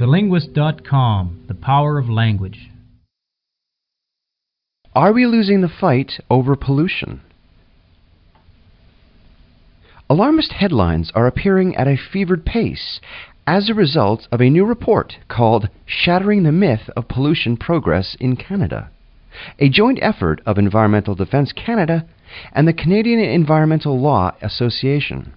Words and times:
TheLinguist.com 0.00 1.44
The 1.46 1.54
Power 1.54 1.98
of 1.98 2.08
Language. 2.08 2.70
Are 4.94 5.12
we 5.12 5.26
losing 5.26 5.60
the 5.60 5.68
fight 5.68 6.12
over 6.30 6.56
pollution? 6.56 7.20
Alarmist 10.08 10.52
headlines 10.52 11.12
are 11.14 11.26
appearing 11.26 11.76
at 11.76 11.86
a 11.86 11.98
fevered 11.98 12.46
pace 12.46 12.98
as 13.46 13.68
a 13.68 13.74
result 13.74 14.26
of 14.32 14.40
a 14.40 14.48
new 14.48 14.64
report 14.64 15.18
called 15.28 15.68
Shattering 15.84 16.44
the 16.44 16.50
Myth 16.50 16.88
of 16.96 17.06
Pollution 17.06 17.58
Progress 17.58 18.16
in 18.18 18.36
Canada, 18.36 18.90
a 19.58 19.68
joint 19.68 19.98
effort 20.00 20.40
of 20.46 20.56
Environmental 20.56 21.14
Defence 21.14 21.52
Canada 21.52 22.06
and 22.54 22.66
the 22.66 22.72
Canadian 22.72 23.20
Environmental 23.20 24.00
Law 24.00 24.34
Association. 24.40 25.34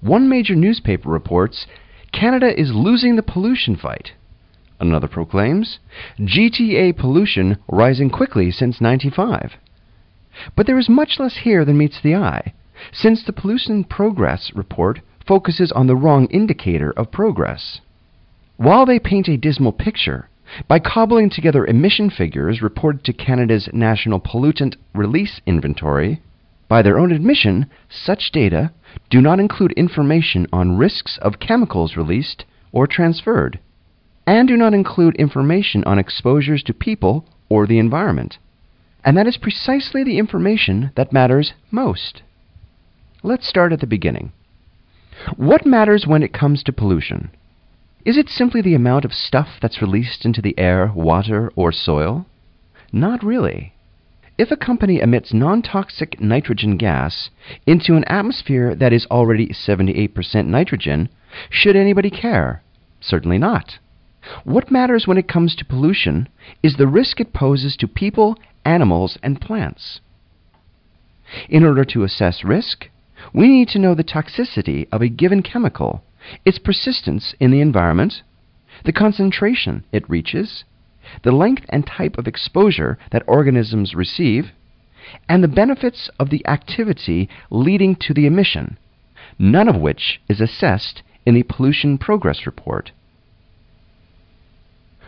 One 0.00 0.30
major 0.30 0.54
newspaper 0.54 1.10
reports 1.10 1.66
Canada 2.12 2.58
is 2.58 2.72
losing 2.74 3.16
the 3.16 3.22
pollution 3.22 3.76
fight. 3.76 4.12
Another 4.80 5.08
proclaims 5.08 5.78
GTA 6.18 6.96
pollution 6.96 7.58
rising 7.68 8.10
quickly 8.10 8.50
since 8.50 8.80
95. 8.80 9.56
But 10.54 10.66
there 10.66 10.78
is 10.78 10.88
much 10.88 11.18
less 11.18 11.38
here 11.38 11.64
than 11.64 11.78
meets 11.78 12.00
the 12.00 12.14
eye, 12.14 12.52
since 12.92 13.24
the 13.24 13.32
Pollution 13.32 13.82
Progress 13.82 14.52
Report 14.54 15.00
focuses 15.26 15.72
on 15.72 15.88
the 15.88 15.96
wrong 15.96 16.26
indicator 16.26 16.92
of 16.92 17.10
progress. 17.10 17.80
While 18.56 18.86
they 18.86 18.98
paint 18.98 19.28
a 19.28 19.36
dismal 19.36 19.72
picture, 19.72 20.28
by 20.66 20.78
cobbling 20.78 21.28
together 21.28 21.66
emission 21.66 22.08
figures 22.08 22.62
reported 22.62 23.04
to 23.04 23.12
Canada's 23.12 23.68
National 23.72 24.20
Pollutant 24.20 24.76
Release 24.94 25.40
Inventory, 25.44 26.22
by 26.68 26.82
their 26.82 26.98
own 26.98 27.12
admission, 27.12 27.66
such 27.88 28.30
data 28.30 28.72
do 29.10 29.20
not 29.20 29.40
include 29.40 29.72
information 29.72 30.46
on 30.52 30.76
risks 30.76 31.18
of 31.22 31.40
chemicals 31.40 31.96
released 31.96 32.44
or 32.72 32.86
transferred, 32.86 33.58
and 34.26 34.46
do 34.46 34.56
not 34.56 34.74
include 34.74 35.16
information 35.16 35.82
on 35.84 35.98
exposures 35.98 36.62
to 36.62 36.74
people 36.74 37.24
or 37.48 37.66
the 37.66 37.78
environment. 37.78 38.38
And 39.04 39.16
that 39.16 39.26
is 39.26 39.38
precisely 39.38 40.04
the 40.04 40.18
information 40.18 40.90
that 40.96 41.12
matters 41.12 41.54
most. 41.70 42.22
Let's 43.22 43.48
start 43.48 43.72
at 43.72 43.80
the 43.80 43.86
beginning. 43.86 44.32
What 45.36 45.66
matters 45.66 46.06
when 46.06 46.22
it 46.22 46.32
comes 46.32 46.62
to 46.64 46.72
pollution? 46.72 47.30
Is 48.04 48.16
it 48.16 48.28
simply 48.28 48.60
the 48.60 48.74
amount 48.74 49.04
of 49.04 49.12
stuff 49.12 49.58
that's 49.60 49.82
released 49.82 50.24
into 50.24 50.40
the 50.40 50.58
air, 50.58 50.92
water, 50.94 51.50
or 51.56 51.72
soil? 51.72 52.26
Not 52.92 53.24
really. 53.24 53.74
If 54.38 54.52
a 54.52 54.56
company 54.56 55.00
emits 55.00 55.34
non 55.34 55.62
toxic 55.62 56.20
nitrogen 56.20 56.76
gas 56.76 57.28
into 57.66 57.96
an 57.96 58.04
atmosphere 58.04 58.72
that 58.76 58.92
is 58.92 59.04
already 59.10 59.48
78% 59.48 60.46
nitrogen, 60.46 61.08
should 61.50 61.74
anybody 61.74 62.08
care? 62.08 62.62
Certainly 63.00 63.38
not. 63.38 63.78
What 64.44 64.70
matters 64.70 65.08
when 65.08 65.18
it 65.18 65.26
comes 65.26 65.56
to 65.56 65.64
pollution 65.64 66.28
is 66.62 66.76
the 66.76 66.86
risk 66.86 67.20
it 67.20 67.32
poses 67.32 67.76
to 67.78 67.88
people, 67.88 68.38
animals, 68.64 69.18
and 69.24 69.40
plants. 69.40 70.00
In 71.48 71.64
order 71.64 71.84
to 71.86 72.04
assess 72.04 72.44
risk, 72.44 72.88
we 73.32 73.48
need 73.48 73.68
to 73.70 73.78
know 73.80 73.94
the 73.94 74.04
toxicity 74.04 74.86
of 74.92 75.02
a 75.02 75.08
given 75.08 75.42
chemical, 75.42 76.04
its 76.44 76.58
persistence 76.58 77.34
in 77.40 77.50
the 77.50 77.60
environment, 77.60 78.22
the 78.84 78.92
concentration 78.92 79.84
it 79.90 80.08
reaches, 80.08 80.64
the 81.22 81.32
length 81.32 81.64
and 81.68 81.86
type 81.86 82.18
of 82.18 82.26
exposure 82.26 82.98
that 83.10 83.22
organisms 83.26 83.94
receive, 83.94 84.52
and 85.28 85.42
the 85.42 85.48
benefits 85.48 86.10
of 86.18 86.30
the 86.30 86.46
activity 86.46 87.28
leading 87.50 87.96
to 87.96 88.12
the 88.12 88.26
emission, 88.26 88.78
none 89.38 89.68
of 89.68 89.76
which 89.76 90.20
is 90.28 90.40
assessed 90.40 91.02
in 91.24 91.34
the 91.34 91.42
Pollution 91.42 91.98
Progress 91.98 92.46
Report. 92.46 92.92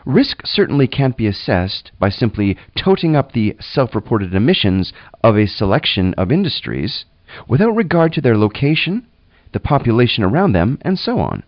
Risk 0.06 0.46
certainly 0.46 0.86
can't 0.86 1.16
be 1.16 1.26
assessed 1.26 1.92
by 1.98 2.08
simply 2.08 2.56
toting 2.74 3.14
up 3.14 3.32
the 3.32 3.56
self 3.60 3.94
reported 3.94 4.34
emissions 4.34 4.92
of 5.22 5.36
a 5.36 5.46
selection 5.46 6.14
of 6.14 6.32
industries 6.32 7.04
without 7.46 7.76
regard 7.76 8.12
to 8.14 8.20
their 8.20 8.36
location, 8.36 9.06
the 9.52 9.60
population 9.60 10.24
around 10.24 10.52
them, 10.52 10.78
and 10.82 10.98
so 10.98 11.18
on. 11.18 11.42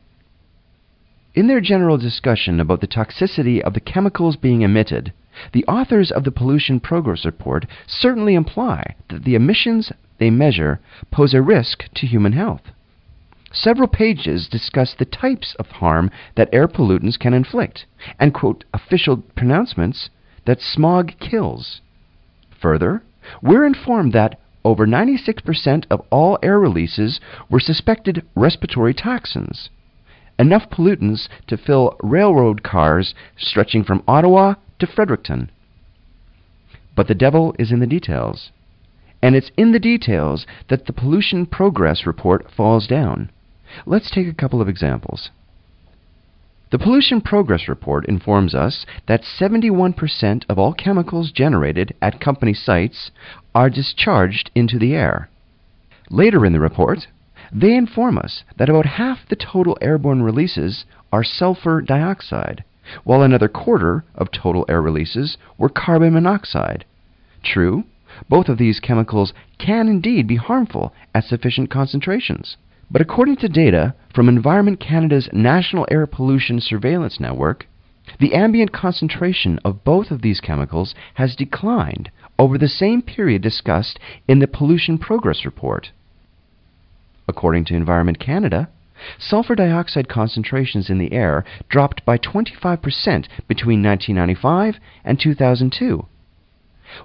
In 1.35 1.47
their 1.47 1.63
general 1.63 1.97
discussion 1.97 2.61
about 2.61 2.83
the 2.83 2.87
toxicity 2.87 3.59
of 3.59 3.73
the 3.73 3.81
chemicals 3.81 4.37
being 4.37 4.61
emitted, 4.61 5.15
the 5.53 5.65
authors 5.65 6.11
of 6.11 6.25
the 6.25 6.31
Pollution 6.31 6.79
Progress 6.79 7.25
Report 7.25 7.65
certainly 7.87 8.35
imply 8.35 8.97
that 9.09 9.25
the 9.25 9.35
emissions 9.35 9.91
they 10.19 10.29
measure 10.29 10.79
pose 11.11 11.33
a 11.33 11.41
risk 11.41 11.89
to 11.95 12.07
human 12.07 12.35
health. 12.35 12.73
Several 13.51 13.89
pages 13.89 14.47
discuss 14.47 14.93
the 14.93 15.07
types 15.07 15.55
of 15.55 15.71
harm 15.71 16.11
that 16.35 16.51
air 16.53 16.69
pollutants 16.69 17.19
can 17.19 17.33
inflict 17.33 17.87
and 18.21 18.35
quote 18.35 18.65
official 18.75 19.17
pronouncements 19.35 20.11
that 20.45 20.61
smog 20.61 21.15
kills. 21.19 21.81
Further, 22.61 23.03
we're 23.41 23.65
informed 23.65 24.13
that 24.13 24.39
over 24.67 24.87
96% 24.87 25.87
of 25.91 26.03
all 26.11 26.39
air 26.43 26.61
releases 26.61 27.21
were 27.49 27.59
suspected 27.59 28.23
respiratory 28.35 28.93
toxins 28.93 29.71
enough 30.39 30.69
pollutants 30.71 31.29
to 31.47 31.57
fill 31.57 31.97
railroad 32.03 32.63
cars 32.63 33.15
stretching 33.37 33.85
from 33.85 34.03
Ottawa 34.09 34.55
to 34.79 34.87
Fredericton. 34.87 35.51
But 36.95 37.09
the 37.09 37.15
devil 37.15 37.55
is 37.59 37.73
in 37.73 37.81
the 37.81 37.87
details. 37.87 38.51
And 39.23 39.37
it's 39.37 39.53
in 39.57 39.73
the 39.73 39.79
details 39.79 40.47
that 40.69 40.87
the 40.87 40.93
Pollution 40.93 41.47
Progress 41.47 42.07
Report 42.07 42.51
falls 42.51 42.87
down. 42.87 43.31
Let's 43.87 44.11
take 44.11 44.27
a 44.27 44.35
couple 44.35 44.61
of 44.61 44.69
examples. 44.69 45.31
The 46.73 46.79
Pollution 46.79 47.21
Progress 47.21 47.69
Report 47.69 48.07
informs 48.07 48.55
us 48.55 48.87
that 49.07 49.25
71% 49.25 50.45
of 50.49 50.59
all 50.59 50.73
chemicals 50.73 51.31
generated 51.31 51.95
at 52.01 52.21
company 52.21 52.55
sites 52.55 53.11
are 53.55 53.69
discharged 53.69 54.51
into 54.55 54.79
the 54.79 54.95
air. 54.95 55.29
Later 56.11 56.45
in 56.47 56.53
the 56.55 56.61
report, 56.61 57.07
they 57.53 57.75
inform 57.75 58.17
us 58.17 58.45
that 58.57 58.71
about 58.71 58.87
half 58.87 59.29
the 59.29 59.37
total 59.37 59.77
airborne 59.83 60.23
releases 60.23 60.87
are 61.13 61.23
sulfur 61.23 61.83
dioxide, 61.83 62.65
while 63.05 63.23
another 63.23 63.49
quarter 63.49 64.05
of 64.15 64.31
total 64.31 64.65
air 64.69 64.81
releases 64.81 65.37
were 65.59 65.69
carbon 65.69 66.15
monoxide. 66.15 66.85
True, 67.43 67.85
both 68.29 68.49
of 68.49 68.57
these 68.57 68.81
chemicals 68.81 69.35
can 69.59 69.89
indeed 69.89 70.27
be 70.27 70.37
harmful 70.37 70.95
at 71.15 71.25
sufficient 71.25 71.71
concentrations. 71.71 72.57
But 72.91 73.03
according 73.03 73.37
to 73.37 73.49
data 73.49 73.95
from 74.15 74.29
Environment 74.29 74.81
Canada's 74.81 75.29
National 75.33 75.87
Air 75.91 76.07
Pollution 76.07 76.61
Surveillance 76.61 77.21
Network, 77.21 77.67
the 78.19 78.35
ambient 78.35 78.73
concentration 78.73 79.59
of 79.65 79.85
both 79.85 80.11
of 80.11 80.23
these 80.23 80.41
chemicals 80.41 80.95
has 81.15 81.37
declined 81.37 82.11
over 82.39 82.59
the 82.59 82.69
same 82.69 83.03
period 83.03 83.43
discussed 83.43 83.99
in 84.27 84.39
the 84.39 84.47
Pollution 84.47 84.99
Progress 84.99 85.45
Report. 85.45 85.91
According 87.29 87.65
to 87.67 87.75
Environment 87.75 88.19
Canada, 88.19 88.69
sulfur 89.19 89.55
dioxide 89.55 90.09
concentrations 90.09 90.91
in 90.91 90.99
the 90.99 91.13
air 91.13 91.45
dropped 91.69 92.05
by 92.05 92.19
25% 92.19 92.59
between 93.49 93.83
1995 93.83 94.77
and 95.05 95.19
2002, 95.21 96.07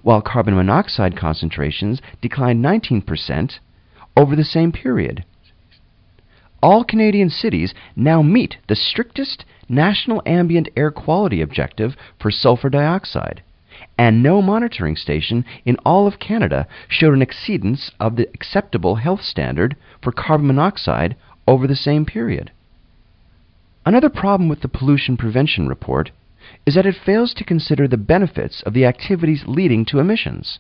while 0.02 0.22
carbon 0.22 0.56
monoxide 0.56 1.16
concentrations 1.16 2.02
declined 2.22 2.64
19% 2.64 3.60
over 4.16 4.36
the 4.36 4.44
same 4.44 4.72
period. 4.72 5.24
All 6.62 6.84
Canadian 6.84 7.30
cities 7.30 7.74
now 7.96 8.22
meet 8.22 8.58
the 8.68 8.76
strictest 8.76 9.46
national 9.70 10.24
ambient 10.26 10.70
air 10.76 10.92
quality 10.92 11.42
objective 11.42 11.96
for 12.20 12.32
sulfur 12.32 12.70
dioxide 12.70 13.44
and 13.98 14.22
no 14.22 14.42
monitoring 14.42 14.96
station 14.96 15.44
in 15.66 15.78
all 15.86 16.08
of 16.08 16.20
Canada 16.20 16.68
showed 16.88 17.14
an 17.14 17.26
exceedance 17.26 17.92
of 18.00 18.16
the 18.16 18.30
acceptable 18.34 18.96
health 18.96 19.24
standard 19.24 19.76
for 20.02 20.12
carbon 20.12 20.48
monoxide 20.48 21.16
over 21.48 21.66
the 21.66 21.76
same 21.76 22.06
period. 22.06 22.52
Another 23.86 24.10
problem 24.10 24.50
with 24.50 24.62
the 24.62 24.68
pollution 24.68 25.18
prevention 25.18 25.68
report 25.68 26.12
is 26.66 26.76
that 26.76 26.86
it 26.86 26.96
fails 26.96 27.34
to 27.34 27.44
consider 27.44 27.88
the 27.88 27.98
benefits 27.98 28.62
of 28.64 28.74
the 28.74 28.86
activities 28.86 29.44
leading 29.48 29.86
to 29.86 30.00
emissions. 30.00 30.60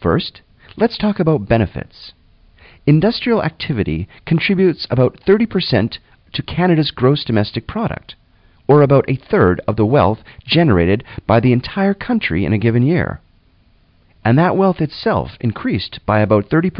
First, 0.00 0.40
let's 0.76 0.96
talk 0.96 1.20
about 1.20 1.48
benefits. 1.48 2.12
Industrial 2.86 3.42
activity 3.42 4.08
contributes 4.24 4.86
about 4.90 5.20
30% 5.26 5.98
to 6.32 6.42
Canada's 6.42 6.90
gross 6.90 7.24
domestic 7.24 7.66
product 7.66 8.14
or 8.70 8.82
about 8.82 9.04
a 9.10 9.16
third 9.16 9.60
of 9.66 9.74
the 9.74 9.84
wealth 9.84 10.20
generated 10.46 11.02
by 11.26 11.40
the 11.40 11.52
entire 11.52 11.92
country 11.92 12.44
in 12.44 12.52
a 12.52 12.58
given 12.58 12.84
year. 12.84 13.20
And 14.24 14.38
that 14.38 14.56
wealth 14.56 14.80
itself 14.80 15.32
increased 15.40 15.98
by 16.06 16.20
about 16.20 16.48
30% 16.48 16.70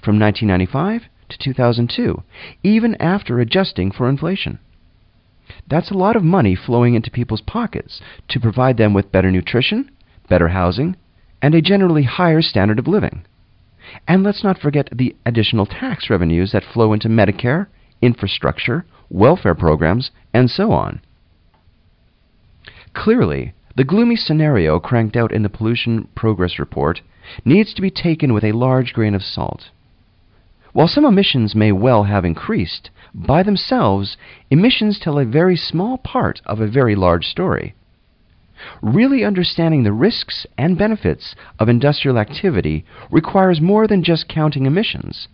from 0.00 0.20
1995 0.20 1.02
to 1.30 1.36
2002, 1.36 2.22
even 2.62 2.94
after 3.00 3.40
adjusting 3.40 3.90
for 3.90 4.08
inflation. 4.08 4.60
That's 5.66 5.90
a 5.90 5.98
lot 5.98 6.14
of 6.14 6.22
money 6.22 6.54
flowing 6.54 6.94
into 6.94 7.10
people's 7.10 7.40
pockets 7.40 8.00
to 8.28 8.38
provide 8.38 8.76
them 8.76 8.94
with 8.94 9.10
better 9.10 9.32
nutrition, 9.32 9.90
better 10.28 10.46
housing, 10.46 10.94
and 11.42 11.56
a 11.56 11.60
generally 11.60 12.04
higher 12.04 12.40
standard 12.40 12.78
of 12.78 12.86
living. 12.86 13.24
And 14.06 14.22
let's 14.22 14.44
not 14.44 14.60
forget 14.60 14.90
the 14.92 15.16
additional 15.26 15.66
tax 15.66 16.08
revenues 16.08 16.52
that 16.52 16.62
flow 16.62 16.92
into 16.92 17.08
Medicare, 17.08 17.66
infrastructure, 18.00 18.86
welfare 19.10 19.56
programs, 19.56 20.12
and 20.32 20.48
so 20.48 20.70
on. 20.70 21.00
Clearly, 22.96 23.52
the 23.76 23.84
gloomy 23.84 24.16
scenario 24.16 24.80
cranked 24.80 25.16
out 25.16 25.30
in 25.30 25.42
the 25.42 25.50
Pollution 25.50 26.08
Progress 26.14 26.58
Report 26.58 27.02
needs 27.44 27.74
to 27.74 27.82
be 27.82 27.90
taken 27.90 28.32
with 28.32 28.42
a 28.42 28.52
large 28.52 28.94
grain 28.94 29.14
of 29.14 29.22
salt. 29.22 29.68
While 30.72 30.88
some 30.88 31.04
emissions 31.04 31.54
may 31.54 31.72
well 31.72 32.04
have 32.04 32.24
increased, 32.24 32.88
by 33.14 33.42
themselves, 33.42 34.16
emissions 34.50 34.98
tell 34.98 35.18
a 35.18 35.26
very 35.26 35.56
small 35.56 35.98
part 35.98 36.40
of 36.46 36.58
a 36.58 36.66
very 36.66 36.96
large 36.96 37.26
story. 37.26 37.74
Really 38.80 39.22
understanding 39.22 39.82
the 39.82 39.92
risks 39.92 40.46
and 40.56 40.78
benefits 40.78 41.36
of 41.58 41.68
industrial 41.68 42.18
activity 42.18 42.86
requires 43.10 43.60
more 43.60 43.86
than 43.86 44.02
just 44.02 44.26
counting 44.26 44.64
emissions. 44.64 45.28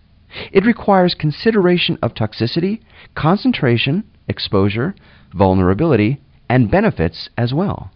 It 0.50 0.66
requires 0.66 1.14
consideration 1.14 1.96
of 2.02 2.14
toxicity, 2.14 2.80
concentration, 3.14 4.02
exposure, 4.26 4.96
vulnerability, 5.32 6.20
and 6.52 6.70
benefits 6.70 7.28
as 7.38 7.54
well. 7.54 7.90